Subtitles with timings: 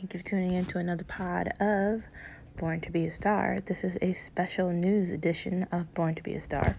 [0.00, 2.02] Thank you for tuning in to another pod of
[2.56, 3.60] Born to Be a Star.
[3.60, 6.74] This is a special news edition of Born to Be a Star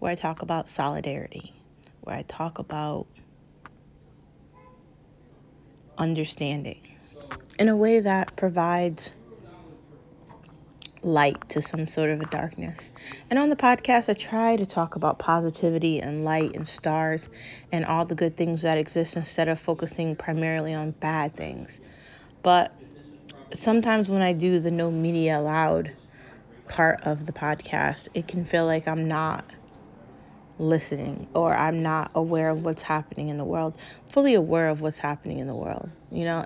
[0.00, 1.54] where I talk about solidarity,
[2.00, 3.06] where I talk about
[5.96, 6.80] understanding
[7.56, 9.12] in a way that provides
[11.04, 12.90] light to some sort of a darkness.
[13.30, 17.28] And on the podcast, I try to talk about positivity and light and stars
[17.70, 21.78] and all the good things that exist instead of focusing primarily on bad things.
[22.44, 22.72] But
[23.54, 25.90] sometimes when I do the no media allowed
[26.68, 29.44] part of the podcast, it can feel like I'm not
[30.58, 33.74] listening or I'm not aware of what's happening in the world,
[34.10, 36.44] fully aware of what's happening in the world, you know.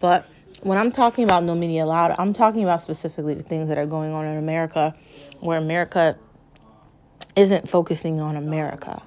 [0.00, 0.26] But
[0.62, 3.86] when I'm talking about no media allowed, I'm talking about specifically the things that are
[3.86, 4.96] going on in America
[5.38, 6.18] where America
[7.36, 9.00] isn't focusing on America.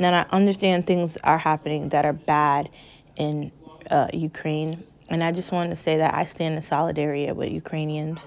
[0.00, 2.70] Now, I understand things are happening that are bad
[3.16, 3.52] in
[3.88, 8.18] uh, Ukraine, and I just wanted to say that I stand in solidarity with Ukrainians.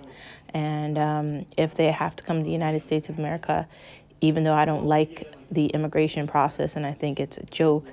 [0.53, 3.67] And um, if they have to come to the United States of America,
[4.21, 7.85] even though I don't like the immigration process and I think it's a joke,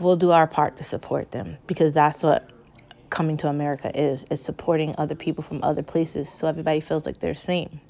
[0.00, 2.48] we'll do our part to support them because that's what
[3.10, 7.18] coming to America is, is supporting other people from other places so everybody feels like
[7.18, 7.80] they're the same.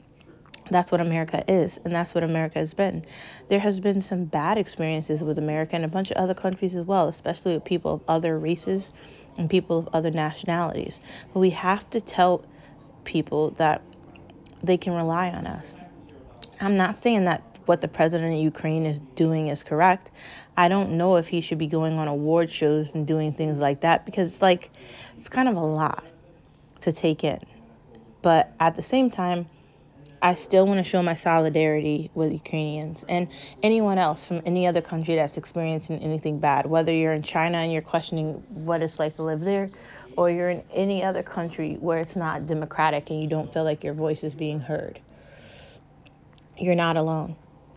[0.72, 3.04] That's what America is, and that's what America has been.
[3.48, 6.86] There has been some bad experiences with America and a bunch of other countries as
[6.86, 8.90] well, especially with people of other races
[9.38, 11.00] and people of other nationalities.
[11.32, 12.44] But we have to tell
[13.04, 13.82] people that
[14.62, 15.74] they can rely on us.
[16.60, 20.10] I'm not saying that what the president of Ukraine is doing is correct.
[20.56, 23.80] I don't know if he should be going on award shows and doing things like
[23.80, 24.70] that because it's like
[25.18, 26.04] it's kind of a lot
[26.80, 27.40] to take in.
[28.20, 29.46] But at the same time,
[30.24, 33.26] I still want to show my solidarity with Ukrainians and
[33.60, 37.72] anyone else from any other country that's experiencing anything bad, whether you're in China and
[37.72, 39.68] you're questioning what it's like to live there,
[40.16, 43.82] or you're in any other country where it's not democratic and you don't feel like
[43.82, 45.00] your voice is being heard.
[46.56, 47.34] You're not alone.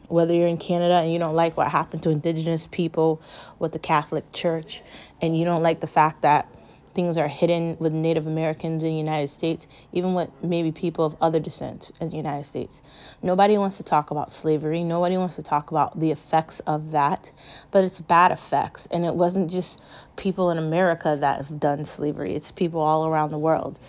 [0.07, 3.23] Whether you're in Canada and you don't like what happened to indigenous people
[3.57, 4.83] with the Catholic Church,
[5.19, 6.47] and you don't like the fact that
[6.95, 11.15] things are hidden with Native Americans in the United States, even with maybe people of
[11.21, 12.81] other descent in the United States.
[13.21, 14.83] Nobody wants to talk about slavery.
[14.83, 17.31] Nobody wants to talk about the effects of that,
[17.71, 18.87] but it's bad effects.
[18.89, 19.79] And it wasn't just
[20.15, 23.79] people in America that have done slavery, it's people all around the world.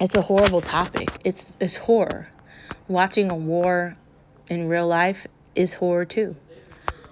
[0.00, 1.20] It's a horrible topic.
[1.24, 2.28] It's, it's horror.
[2.88, 3.96] Watching a war
[4.48, 6.36] in real life is horror too.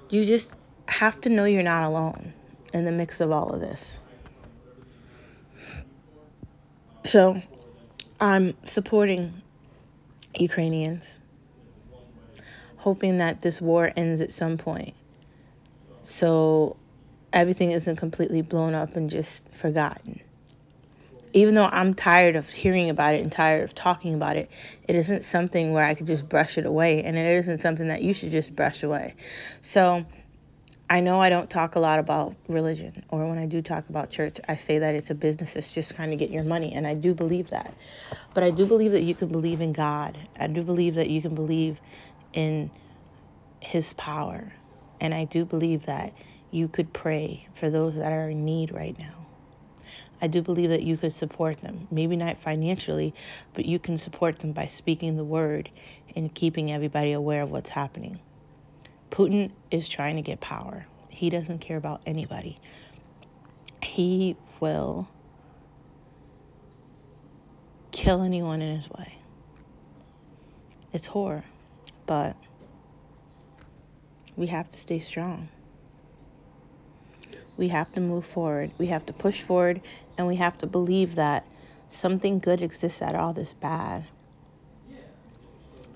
[0.08, 0.54] You just
[0.88, 2.32] have to know you're not alone
[2.72, 3.95] in the mix of all of this.
[7.06, 7.40] So
[8.18, 9.40] I'm supporting
[10.36, 11.04] Ukrainians,
[12.78, 14.94] hoping that this war ends at some point.
[16.02, 16.76] So
[17.32, 20.18] everything isn't completely blown up and just forgotten.
[21.32, 24.50] Even though I'm tired of hearing about it and tired of talking about it,
[24.88, 28.02] it isn't something where I could just brush it away, and it isn't something that
[28.02, 29.14] you should just brush away.
[29.62, 30.06] So
[30.88, 34.10] I know I don't talk a lot about religion, or when I do talk about
[34.10, 36.86] church, I say that it's a business that's just trying to get your money, and
[36.86, 37.74] I do believe that.
[38.34, 40.16] But I do believe that you can believe in God.
[40.38, 41.80] I do believe that you can believe
[42.32, 42.70] in
[43.60, 44.52] His power,
[45.00, 46.14] and I do believe that
[46.52, 49.26] you could pray for those that are in need right now.
[50.22, 53.14] I do believe that you could support them, maybe not financially,
[53.54, 55.70] but you can support them by speaking the word
[56.14, 58.20] and keeping everybody aware of what's happening.
[59.10, 60.86] Putin is trying to get power.
[61.08, 62.58] He doesn't care about anybody.
[63.82, 65.08] He will
[67.92, 69.14] kill anyone in his way.
[70.92, 71.44] It's horror,
[72.06, 72.36] but
[74.36, 75.48] we have to stay strong.
[77.56, 78.72] We have to move forward.
[78.76, 79.80] We have to push forward,
[80.18, 81.46] and we have to believe that
[81.88, 84.04] something good exists out of all this bad.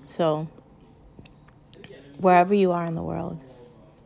[0.07, 0.47] So,
[2.21, 3.39] wherever you are in the world,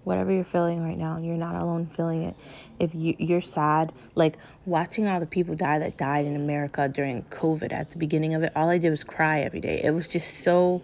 [0.05, 2.35] whatever you're feeling right now, you're not alone feeling it.
[2.79, 7.23] If you, you're sad, like watching all the people die that died in America during
[7.23, 9.81] COVID at the beginning of it, all I did was cry every day.
[9.83, 10.81] It was just so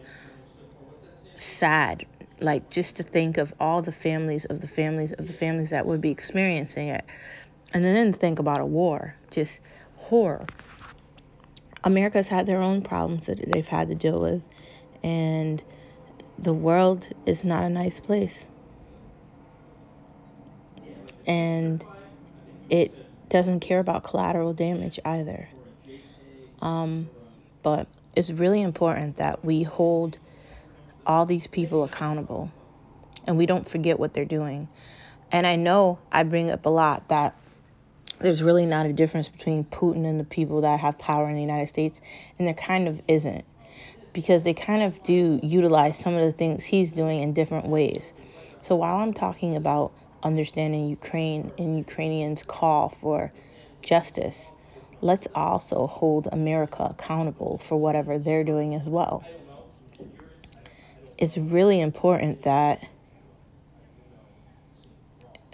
[1.37, 2.05] sad,
[2.39, 5.85] like just to think of all the families of the families of the families that
[5.85, 7.05] would be experiencing it.
[7.73, 9.59] And then think about a war, just
[9.95, 10.45] horror.
[11.83, 14.43] America's had their own problems that they've had to deal with,
[15.03, 15.63] and
[16.41, 18.45] the world is not a nice place.
[21.27, 21.85] And
[22.69, 22.93] it
[23.29, 25.47] doesn't care about collateral damage either.
[26.61, 27.09] Um,
[27.61, 30.17] but it's really important that we hold
[31.05, 32.51] all these people accountable
[33.27, 34.67] and we don't forget what they're doing.
[35.31, 37.35] And I know I bring up a lot that
[38.19, 41.41] there's really not a difference between Putin and the people that have power in the
[41.41, 41.99] United States,
[42.37, 43.45] and there kind of isn't
[44.13, 48.13] because they kind of do utilize some of the things he's doing in different ways.
[48.61, 49.93] So while I'm talking about
[50.23, 53.31] understanding Ukraine and Ukrainians' call for
[53.81, 54.51] justice,
[55.01, 59.23] let's also hold America accountable for whatever they're doing as well.
[61.17, 62.87] It's really important that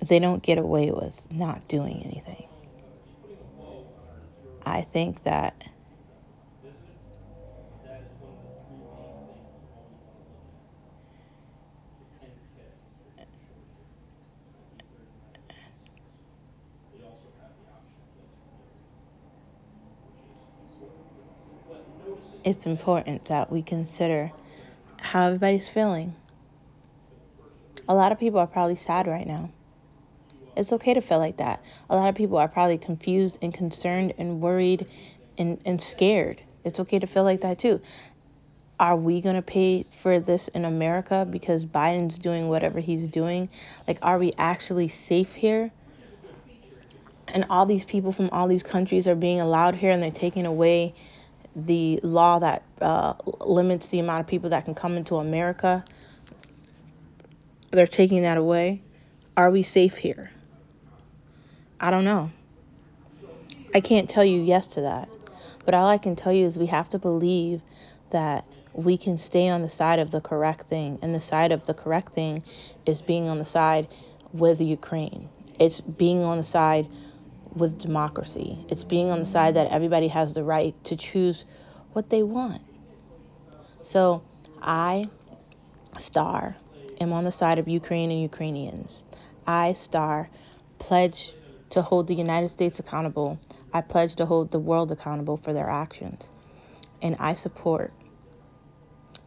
[0.05, 2.47] they don't get away with not doing anything.
[4.65, 5.63] I think that
[22.47, 24.31] it's important that we consider
[25.01, 26.15] how everybody's feeling.
[27.89, 29.51] A lot of people are probably sad right now.
[30.55, 31.61] It's okay to feel like that.
[31.89, 34.87] A lot of people are probably confused and concerned and worried
[35.37, 36.41] and, and scared.
[36.63, 37.81] It's okay to feel like that too.
[38.79, 43.49] Are we going to pay for this in America because Biden's doing whatever he's doing?
[43.89, 45.69] Like, are we actually safe here?
[47.27, 50.45] And all these people from all these countries are being allowed here and they're taking
[50.45, 50.95] away
[51.57, 55.83] the law that uh, limits the amount of people that can come into America.
[57.71, 58.83] They're taking that away.
[59.35, 60.29] Are we safe here?
[61.79, 62.29] I don't know.
[63.73, 65.09] I can't tell you yes to that.
[65.65, 67.61] But all I can tell you is we have to believe
[68.11, 70.99] that we can stay on the side of the correct thing.
[71.01, 72.43] And the side of the correct thing
[72.85, 73.87] is being on the side
[74.31, 75.27] with Ukraine.
[75.59, 76.87] It's being on the side
[77.55, 78.57] with democracy.
[78.69, 81.45] It's being on the side that everybody has the right to choose
[81.93, 82.61] what they want.
[83.83, 84.23] So
[84.61, 85.09] I,
[85.97, 86.55] Star,
[86.99, 89.03] am on the side of Ukraine and Ukrainians.
[89.45, 90.29] I, Star,
[90.79, 91.33] pledge
[91.69, 93.39] to hold the United States accountable.
[93.73, 96.29] I pledge to hold the world accountable for their actions.
[97.01, 97.93] And I support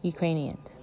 [0.01, 0.77] Ukrainians.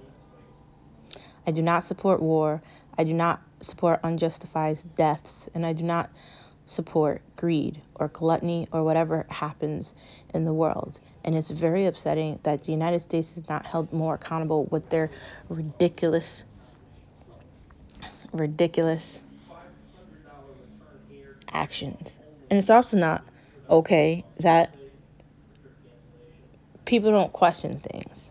[1.45, 2.61] I do not support war.
[2.97, 5.49] I do not support unjustified deaths.
[5.53, 6.09] And I do not
[6.69, 9.93] support greed or gluttony or whatever happens
[10.33, 10.99] in the world.
[11.23, 15.09] And it's very upsetting that the United States is not held more accountable with their
[15.49, 16.43] ridiculous,
[18.31, 19.19] ridiculous
[21.51, 22.17] actions.
[22.49, 23.23] And it's also not
[23.69, 24.73] okay that
[26.85, 28.29] people don't question things.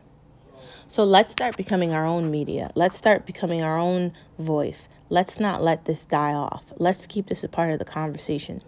[0.87, 2.70] So let's start becoming our own media.
[2.75, 4.88] Let's start becoming our own voice.
[5.10, 6.62] Let's not let this die off.
[6.76, 8.62] Let's keep this a part of the conversation.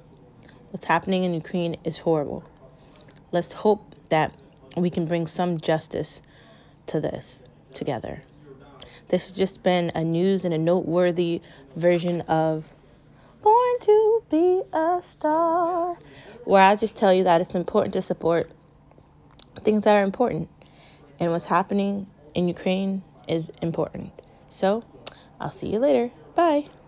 [0.70, 2.42] What's happening in Ukraine is horrible.
[3.30, 4.32] Let's hope that
[4.74, 6.22] we can bring some justice
[6.86, 7.40] to this
[7.74, 8.22] together.
[9.08, 11.42] This has just been a news and a noteworthy
[11.76, 12.64] version of
[13.42, 15.98] Born to Be a Star,
[16.44, 18.50] where I just tell you that it's important to support
[19.62, 20.48] things that are important.
[21.18, 24.10] And what's happening in Ukraine is important.
[24.48, 24.84] So
[25.38, 26.10] I'll see you later.
[26.40, 26.79] Bye.